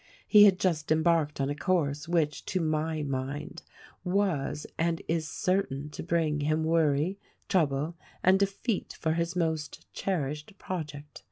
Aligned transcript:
He 0.27 0.45
had 0.45 0.57
just 0.57 0.91
em 0.91 1.03
barked 1.03 1.39
on 1.39 1.51
a 1.51 1.55
course 1.55 2.07
which, 2.07 2.43
to 2.45 2.59
my 2.59 3.03
mind, 3.03 3.61
was 4.03 4.65
and 4.79 4.99
is 5.07 5.27
certain 5.29 5.91
to 5.91 6.01
bring 6.01 6.39
him 6.39 6.63
worry, 6.63 7.19
trouble 7.47 7.95
and 8.23 8.39
defeat 8.39 8.93
for 8.99 9.13
his 9.13 9.35
most 9.35 9.85
cherished 9.93 10.57
project. 10.57 11.19